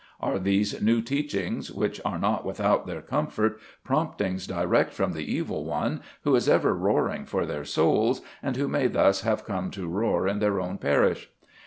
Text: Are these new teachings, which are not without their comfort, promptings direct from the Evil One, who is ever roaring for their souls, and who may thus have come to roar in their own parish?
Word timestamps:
Are 0.19 0.39
these 0.39 0.81
new 0.81 0.99
teachings, 1.03 1.71
which 1.71 2.01
are 2.03 2.17
not 2.17 2.43
without 2.43 2.87
their 2.87 3.03
comfort, 3.03 3.59
promptings 3.83 4.47
direct 4.47 4.95
from 4.95 5.13
the 5.13 5.31
Evil 5.31 5.63
One, 5.63 6.01
who 6.23 6.33
is 6.33 6.49
ever 6.49 6.73
roaring 6.73 7.23
for 7.23 7.45
their 7.45 7.65
souls, 7.65 8.23
and 8.41 8.57
who 8.57 8.67
may 8.67 8.87
thus 8.87 9.21
have 9.21 9.45
come 9.45 9.69
to 9.69 9.87
roar 9.87 10.27
in 10.27 10.39
their 10.39 10.59
own 10.59 10.79
parish? 10.79 11.29